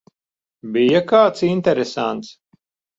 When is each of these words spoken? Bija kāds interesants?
Bija 0.79 1.03
kāds 1.13 1.47
interesants? 1.51 2.37